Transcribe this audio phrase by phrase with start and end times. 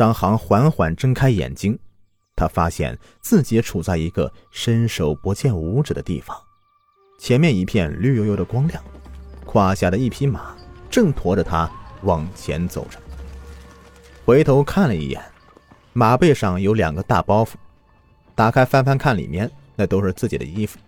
[0.00, 1.78] 张航缓缓睁开眼睛，
[2.34, 6.34] 他发现自己处在一个伸手不见五指的地方，
[7.18, 8.82] 前面一片绿油油的光亮，
[9.44, 10.56] 胯下的一匹马
[10.88, 11.70] 正驮着他
[12.04, 12.98] 往前走着。
[14.24, 15.22] 回头看了一眼，
[15.92, 17.50] 马背上有两个大包袱，
[18.34, 20.78] 打开翻翻看，里面那都是自己的衣服。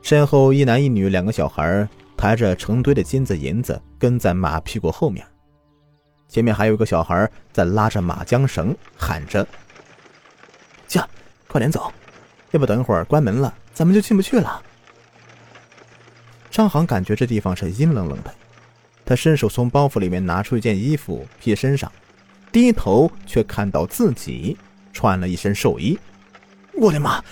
[0.00, 1.86] 身后一男一女两个小孩
[2.16, 5.22] 抬着成堆的金子银子跟在马屁股后面。
[6.28, 9.46] 前面还有一个小孩在拉着马缰绳，喊着
[10.86, 11.08] ：“驾，
[11.46, 11.92] 快点走，
[12.50, 14.62] 要不等会儿关门了，咱们就进不去了。”
[16.50, 18.34] 张航感觉这地方是阴冷冷的，
[19.04, 21.90] 他伸手从包袱里面拿出一件衣服披身上，
[22.50, 24.56] 低头却看到自己
[24.92, 25.98] 穿了一身寿衣。
[26.74, 27.22] 我的妈！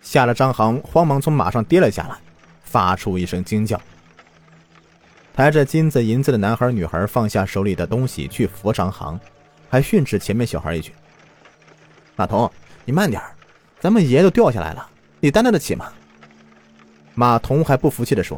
[0.00, 2.16] 吓得张航慌忙从马上跌了下来，
[2.62, 3.80] 发出一声惊叫。
[5.38, 9.16] 抬着金子银子的男孩女孩放下手里的东西去扶张航，
[9.68, 10.92] 还训斥前面小孩一句
[12.16, 12.50] ：“马童，
[12.84, 13.22] 你慢点
[13.78, 14.90] 咱们爷都掉下来了，
[15.20, 15.92] 你担当得起吗？”
[17.14, 18.36] 马童还不服气的说：“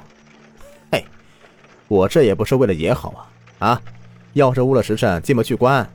[0.92, 1.02] 嘿，
[1.88, 3.68] 我这也不是为了爷好啊！
[3.70, 3.82] 啊，
[4.34, 5.90] 要是误了时辰进不去关，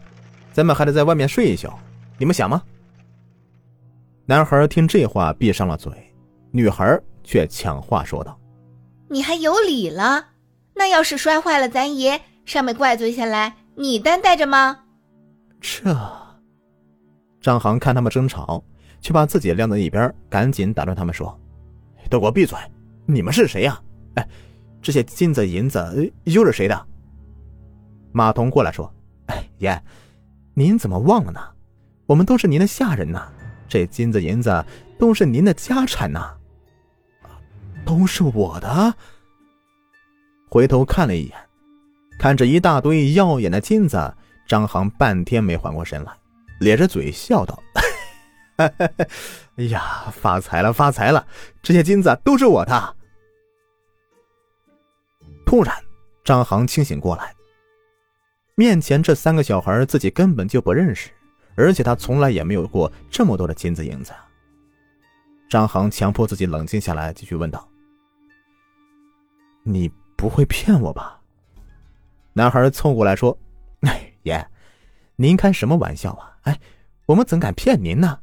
[0.53, 1.71] 咱们还得在外面睡一宿，
[2.17, 2.63] 你们想吗？”
[4.25, 5.93] 男孩听这话闭上了嘴，
[6.49, 8.35] 女孩却抢话说道
[9.07, 10.29] ：“你还有理了？”
[10.75, 14.79] 那要是摔坏了，咱爷上面怪罪下来，你担待着吗？
[15.61, 15.95] 这，
[17.39, 18.61] 张航看他们争吵，
[18.99, 21.39] 却把自己晾在一边，赶紧打断他们说
[22.09, 22.57] ：“都给我闭嘴！
[23.05, 23.81] 你们是谁呀？
[24.15, 24.27] 哎，
[24.81, 26.87] 这些金子银子又是谁的？”
[28.11, 28.93] 马童过来说
[29.27, 29.81] ：“哎，爷，
[30.53, 31.39] 您怎么忘了呢？
[32.05, 33.27] 我们都是您的下人呐，
[33.67, 34.63] 这金子银子
[34.99, 36.35] 都是您的家产呐，
[37.85, 38.93] 都是我的。”
[40.55, 41.37] 回头看了一眼，
[42.17, 44.15] 看着一大堆耀眼的金子，
[44.47, 46.13] 张航半天没缓过神来，
[46.61, 47.61] 咧着嘴笑道
[48.55, 48.71] ：“哎
[49.67, 51.27] 呀，发财了，发财了！
[51.61, 52.95] 这些金子都是我的。”
[55.45, 55.75] 突然，
[56.23, 57.35] 张航清醒过来，
[58.55, 61.09] 面前这三个小孩自己根本就不认识，
[61.57, 64.13] 而且他从来也没有过这么多的金子银子。
[65.49, 67.67] 张航强迫自己冷静下来，继续问道
[69.61, 71.21] ：“你？”不会骗我吧？
[72.33, 73.37] 男孩凑过来说
[73.81, 74.47] ：“哎，爷，
[75.15, 76.37] 您开什么玩笑啊？
[76.43, 76.59] 哎，
[77.05, 78.19] 我们怎敢骗您呢？”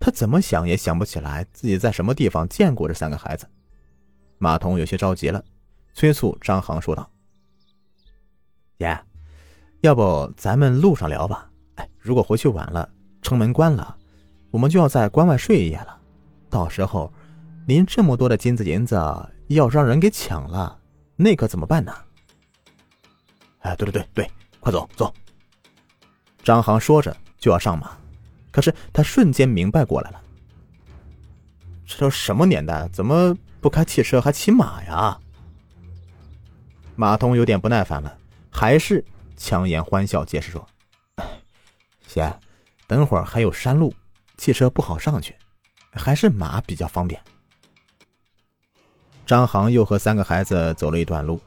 [0.00, 3.46] 他怎么想也想不起来自己在什么地方见过这三个孩子。
[4.38, 5.44] 马童有些着急了，
[5.92, 7.10] 催促张航说道
[8.78, 8.96] ：“爷，
[9.80, 11.50] 要不咱们路上聊吧？
[11.74, 12.88] 哎，如果回去晚了，
[13.20, 13.96] 城门关了，
[14.50, 16.00] 我们就要在关外睡一夜了。
[16.48, 17.12] 到时候，
[17.68, 18.96] 您这么多的金子银子……”
[19.48, 20.78] 要让人给抢了，
[21.16, 21.94] 那可怎么办呢？
[23.60, 24.30] 哎，对对对对，
[24.60, 25.10] 快走走！
[26.42, 27.96] 张航说着就要上马，
[28.50, 30.20] 可是他瞬间明白过来了：
[31.86, 35.18] 这都什么年代，怎么不开汽车还骑马呀？
[36.94, 38.18] 马童有点不耐烦了，
[38.50, 39.02] 还是
[39.34, 40.68] 强颜欢笑解释说
[42.06, 42.30] ：“姐，
[42.86, 43.94] 等会儿还有山路，
[44.36, 45.34] 汽车不好上去，
[45.92, 47.18] 还是马比较方便。”
[49.28, 51.38] 张航又和三个孩子走了一段路，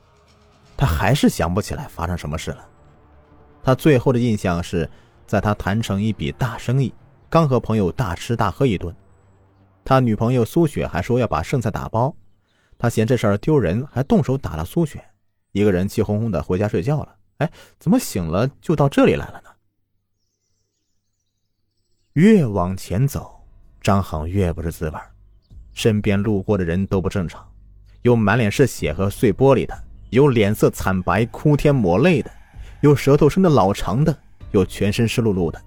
[0.78, 2.64] 他还是想不起来发生什么事了。
[3.64, 4.88] 他最后的印象是，
[5.26, 6.94] 在他谈成一笔大生意，
[7.28, 8.96] 刚和朋友大吃大喝一顿，
[9.84, 12.16] 他女朋友苏雪还说要把剩菜打包，
[12.78, 15.04] 他嫌这事儿丢人，还动手打了苏雪，
[15.52, 17.16] 一个人气哄哄的回家睡觉了。
[17.38, 19.50] 哎，怎么醒了就到这里来了呢？
[22.14, 23.44] 越往前走，
[23.82, 25.00] 张航越不是滋味
[25.74, 27.51] 身边路过的人都不正常。
[28.02, 32.32] 有满脸是血和碎玻璃的，有脸色惨白、哭天抹泪的，
[32.82, 34.18] 有舌头伸的老长的，
[34.52, 35.62] 有全身湿漉漉的。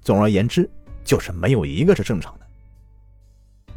[0.00, 0.68] 总而言之，
[1.04, 3.74] 就是没有一个是正常的。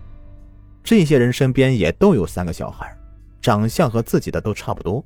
[0.83, 2.95] 这些人身边也都有三个小孩，
[3.41, 5.03] 长相和自己的都差不多。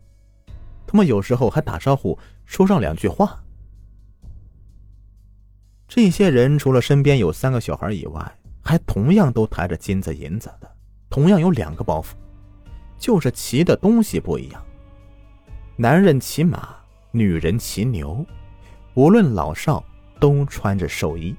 [0.86, 3.42] 他们有时候还打招呼，说上两句话。
[5.88, 10.70] 这些人除了身边有三个小孩以外，还同样都抬着金子银子的，
[11.10, 12.08] 同样有两个包袱。
[13.04, 14.66] 就是骑的东西不一样，
[15.76, 16.74] 男人骑马，
[17.12, 18.26] 女人骑牛，
[18.94, 19.84] 无论老少
[20.22, 21.36] 都穿着寿衣。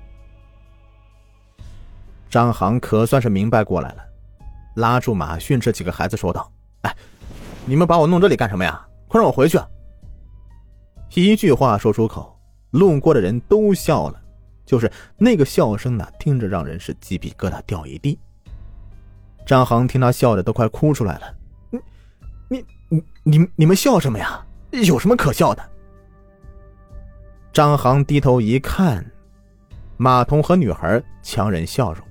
[2.28, 4.04] 张航可算是明白过来了，
[4.76, 6.52] 拉住马训斥几个孩子说道
[6.84, 6.94] ：“哎，
[7.64, 8.86] 你们把我弄这里干什么呀？
[9.08, 9.58] 快让我回去！”
[11.14, 12.38] 一句话说出口，
[12.72, 14.22] 路过的人都笑了，
[14.66, 18.18] 就是那个笑声呢，听着让人是鸡皮疙瘩掉一地。
[19.46, 21.34] 张航听他笑的都快哭出来了。
[22.48, 22.64] 你
[23.22, 24.44] 你你们笑什么呀？
[24.70, 25.70] 有什么可笑的？
[27.52, 29.04] 张航低头一看，
[29.96, 32.04] 马童和女孩强忍笑容，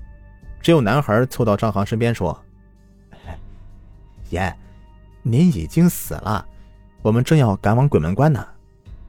[0.62, 2.42] 只有男孩凑到张航身边说
[4.30, 4.54] ：“爷，
[5.22, 6.46] 您已经死了，
[7.02, 8.46] 我们正要赶往鬼门关呢，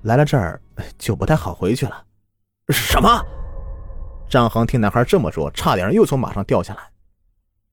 [0.02, 0.62] 来了这儿
[0.98, 2.04] 就不太好回去了。”
[2.70, 3.26] 什么？
[4.28, 6.82] 张航听男孩这么说，差点又从马上掉下来。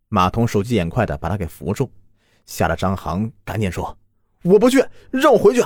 [0.08, 1.90] 马童手疾眼快的把他给扶住，
[2.46, 3.96] 吓得张航赶紧说
[4.44, 5.64] ：“我不去，让我回去。”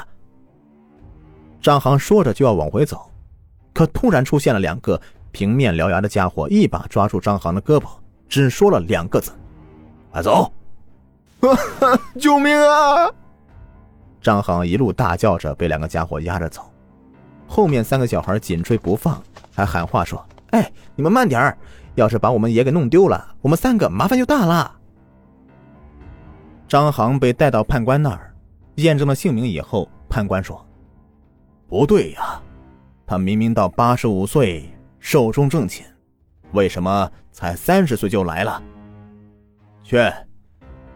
[1.60, 3.10] 张航说着就要往回走，
[3.72, 5.00] 可突然出现了两个
[5.32, 7.88] 平面獠牙的家伙，一把抓住张航的胳膊，
[8.28, 9.32] 只说了两个字
[10.12, 10.52] ：“快走！
[12.20, 13.10] ”救命啊！
[14.20, 16.62] 张航一路大叫着被两个家伙压着走，
[17.46, 19.22] 后面三个小孩紧追不放，
[19.54, 21.58] 还喊话说：“哎，你们慢点儿！
[21.94, 24.75] 要是把我们也给弄丢了，我们三个麻烦就大了。”
[26.68, 28.34] 张航被带到判官那儿，
[28.76, 30.64] 验证了姓名以后，判官说。
[31.68, 32.42] 不对呀，
[33.06, 34.68] 他明明到八十五岁
[34.98, 35.84] 寿终正寝，
[36.52, 38.60] 为什么才三十岁就来了？
[39.84, 39.96] 去，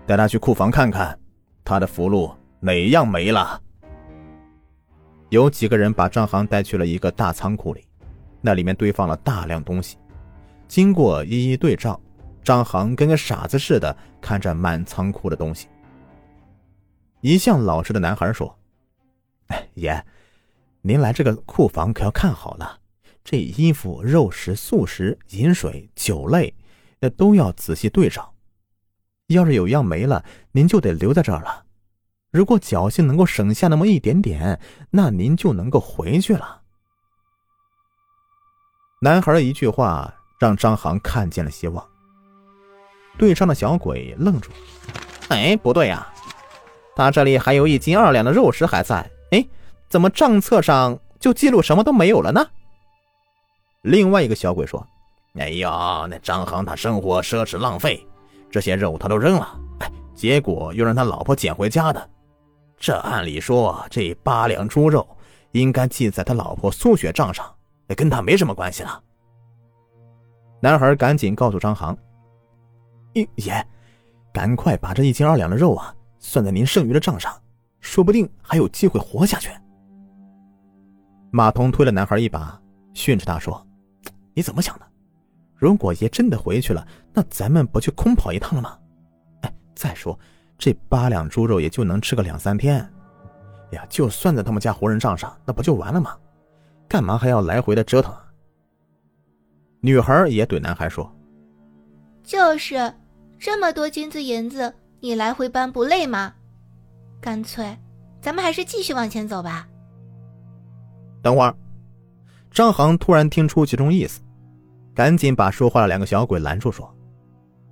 [0.06, 1.16] 带他去库房看看，
[1.64, 3.60] 他的符箓哪样没了？
[5.28, 7.86] 有几个人把张航带去了一个大仓库里，
[8.40, 9.96] 那里面堆放了大量东西。
[10.66, 12.00] 经过一一对照，
[12.42, 15.68] 张航跟个傻子似的看着满仓库的东西。
[17.20, 18.58] 一向老实的男孩说
[19.48, 20.04] ：“哎，爷。”
[20.82, 22.80] 您来这个库房可要看好了，
[23.22, 26.54] 这衣服、肉食、素食、饮水、酒类，
[27.00, 28.32] 那都要仔细对照。
[29.26, 31.66] 要是有样没了，您就得留在这儿了。
[32.30, 34.58] 如果侥幸能够省下那么一点点，
[34.88, 36.62] 那您就能够回去了。
[39.02, 41.89] 男孩的一句话让张航看见了希望。
[43.20, 44.50] 对上的小鬼愣住，
[45.28, 46.06] 哎，不对呀，
[46.96, 49.46] 他这里还有一斤二两的肉食还在，哎。
[49.90, 52.46] 怎么账册上就记录什么都没有了呢？
[53.82, 54.86] 另外一个小鬼说
[55.34, 58.06] ：“哎呀，那张航他生活奢侈浪费，
[58.52, 62.08] 这些肉他都扔了，哎，结果又让他老婆捡回家的。
[62.78, 65.04] 这按理说，这八两猪肉
[65.50, 67.44] 应该记在他老婆苏雪账上，
[67.96, 69.02] 跟他没什么关系了。”
[70.62, 71.98] 男孩赶紧告诉张航
[73.12, 73.66] ：“爷，
[74.32, 77.32] 赶快把这一斤二两的肉啊算在您剩余的账上，
[77.80, 79.50] 说不定还有机会活下去。”
[81.32, 82.60] 马童推了男孩一把，
[82.92, 83.64] 训斥他说
[84.34, 84.86] ：“你怎么想的？
[85.54, 88.78] 如果爷真的回去了，那咱们不就空跑一趟了吗？
[89.42, 90.18] 哎，再说
[90.58, 92.78] 这八两猪肉也就能吃个两三天，
[93.72, 96.16] 呀，就算在他们家活人账上，那不就完了吗？
[96.88, 98.12] 干嘛还要来回的折腾？”
[99.80, 101.10] 女孩也怼男孩说
[102.30, 102.94] ：“就是
[103.40, 106.32] 这么多金子银子，你来回搬不累吗？
[107.20, 107.76] 干脆，
[108.20, 109.66] 咱们还是继续往前走吧。”
[111.20, 111.52] 等会儿，
[112.48, 114.20] 张航突然听出其中意思，
[114.94, 116.88] 赶紧把说话的两个小鬼拦住，说：“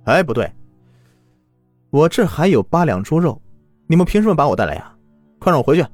[0.03, 0.51] 哎，不对，
[1.89, 3.41] 我这还有八两猪肉，
[3.87, 4.93] 你们凭什么把我带来呀？
[5.39, 5.85] 快让我回去！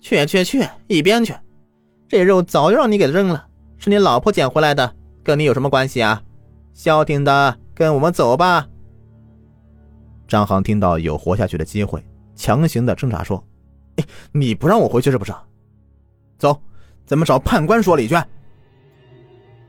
[0.00, 1.34] 去去去，一边去！
[2.06, 3.48] 这肉早就让你给扔了，
[3.78, 6.22] 是你老婆捡回来的，跟你有什么关系啊？
[6.78, 8.64] 消停的，跟我们走吧。”
[10.28, 12.00] 张航听到有活下去的机会，
[12.36, 13.44] 强行的挣扎说
[13.98, 15.34] ：“哎，你不让我回去是不是？”
[16.38, 16.56] 走，
[17.04, 18.14] 咱们找判官说理去。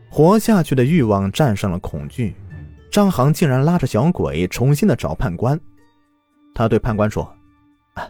[0.07, 2.35] 活下去的欲望战胜了恐惧，
[2.91, 5.59] 张航竟然拉着小鬼重新的找判官。
[6.53, 7.23] 他对判官说
[7.95, 8.07] ：“啊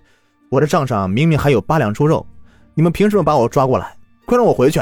[0.52, 2.28] 我的账上明明还有八两猪肉，
[2.74, 3.96] 你们凭什么把我抓过来？
[4.26, 4.82] 快让我回去！”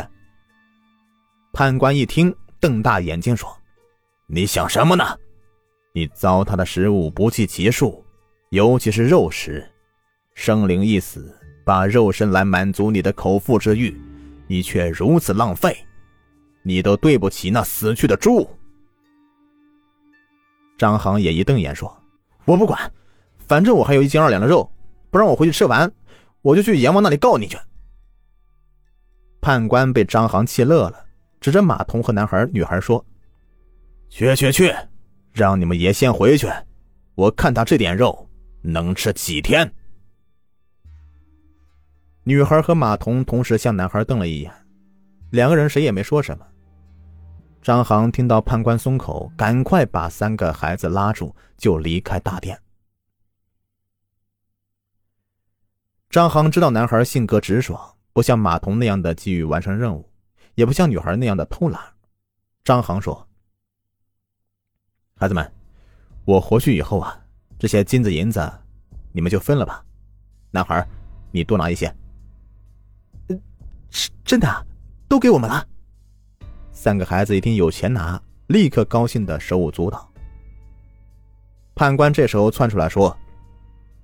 [1.53, 3.49] 判官一听，瞪大眼睛说
[4.27, 5.03] ：“你想什么呢？
[5.93, 8.03] 你糟蹋的食物不计其数，
[8.49, 9.67] 尤其是肉食，
[10.35, 11.33] 生灵一死。”
[11.67, 13.93] 把肉身来满足你的口腹之欲，
[14.47, 15.77] 你却如此浪费，
[16.63, 18.49] 你都对不起那死去的猪。
[20.77, 21.93] 张航也一瞪眼说
[22.47, 22.89] ：“我不管，
[23.37, 24.71] 反正我还有一斤二两的肉，
[25.11, 25.91] 不让我回去吃完，
[26.41, 27.57] 我就去阎王那里告你去。”
[29.41, 31.05] 判官被张航气乐了，
[31.41, 33.05] 指着马童和男孩、女孩说
[34.09, 34.73] ：“去去去，
[35.33, 36.47] 让你们爷先回去，
[37.15, 38.29] 我看他这点肉
[38.61, 39.71] 能吃几天。”
[42.23, 44.51] 女孩和马童同时向男孩瞪了一眼，
[45.31, 46.45] 两个人谁也没说什么。
[47.61, 52.57] 张航听到判官松口，赶快把三个孩子拉住，就离开大殿。
[56.09, 60.09] 张航知道男孩性格直爽，不像马童那样的急于完成任务，
[60.55, 61.81] 也不像女孩那样的偷懒。
[62.63, 63.26] 张航说
[65.19, 65.51] ：“孩子们，
[66.25, 67.19] 我回去以后啊，
[67.57, 68.39] 这些金子银子，
[69.11, 69.83] 你们就分了吧。
[70.51, 70.87] 男孩，
[71.31, 71.91] 你多拿一些。”
[74.23, 74.67] 真的，
[75.07, 75.65] 都给我们了。
[76.71, 80.07] 三个孩子一听有钱拿，立刻高兴的手舞足蹈。
[81.73, 83.15] 判官这时候窜出来说：“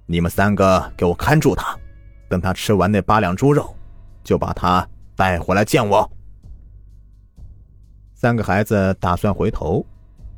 [0.07, 1.77] 你们三个给我看住他，
[2.27, 3.75] 等他吃完那八两猪肉，
[4.23, 6.09] 就把他带回来见我。”
[8.15, 9.85] 三个孩子打算回头，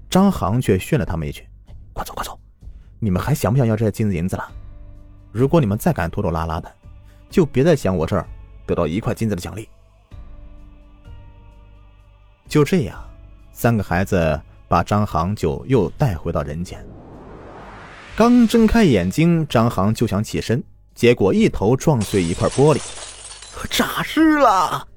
[0.10, 1.46] 张航却训了他们一句
[1.94, 2.40] ：“快走，快走！
[3.00, 4.48] 你们还想不想要这些金子银子了？
[5.32, 6.72] 如果你们再敢拖拖拉拉的，
[7.30, 8.26] 就别再想我这儿
[8.66, 9.68] 得到一块金子的奖励。”
[12.48, 13.04] 就这样，
[13.52, 16.84] 三个孩子把张航就又带回到人间。
[18.16, 22.82] 刚睁开眼睛，张航就想起身，结果一头撞碎一块玻璃，
[23.70, 24.88] 诈尸了！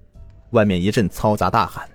[0.51, 1.89] 外面一阵嘈杂大喊。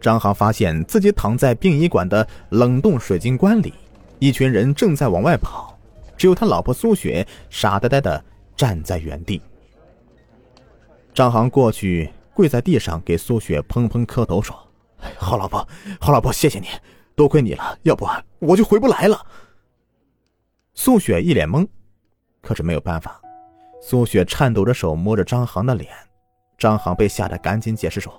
[0.00, 3.74] 张航发现自己躺在殡仪馆的冷冻水晶棺里，
[4.18, 5.76] 一群人正在往外跑，
[6.16, 8.24] 只有他老婆苏雪傻呆呆的
[8.56, 9.40] 站在原地。
[11.12, 14.56] 张航过去跪在地上，给苏雪砰砰磕头说。
[15.16, 15.66] 好老婆，
[16.00, 16.66] 好老婆，谢谢你，
[17.14, 18.06] 多亏你了，要不
[18.38, 19.24] 我就回不来了。
[20.74, 21.66] 苏雪一脸懵，
[22.42, 23.20] 可是没有办法。
[23.80, 25.90] 苏雪颤抖着手摸着张航的脸，
[26.58, 28.12] 张航被吓得赶紧解释说：“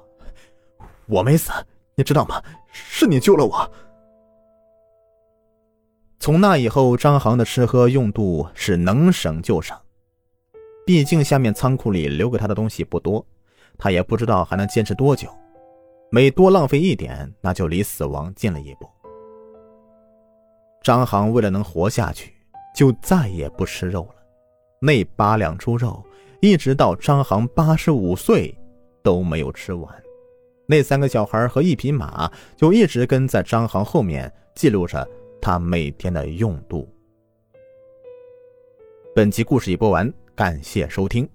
[1.07, 1.51] 我没死，
[1.95, 2.41] 你知道吗？
[2.71, 3.71] 是你救了我。”
[6.19, 9.77] 从那以后，张航的吃喝用度是能省就省，
[10.85, 13.25] 毕竟下面仓库里留给他的东西不多，
[13.77, 15.29] 他也不知道还能坚持多久。
[16.09, 18.89] 每多浪费一点，那就离死亡近了一步。
[20.81, 22.33] 张航为了能活下去，
[22.75, 24.15] 就再也不吃肉了。
[24.79, 26.03] 那八两猪肉，
[26.41, 28.57] 一直到张航八十五岁
[29.03, 30.03] 都没有吃完。
[30.69, 35.07] 那三个小孩和一匹马，就一直跟在张航后面，记录着
[35.41, 36.85] 他每天的用度。
[39.15, 41.27] 本集故事已播完，感谢收听。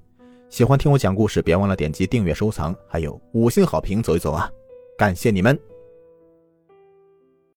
[0.51, 4.51] 喜欢听我讲故事，别忘了点击订阅、收藏，还有五星好评，走一走啊！
[4.99, 5.59] 感谢你们。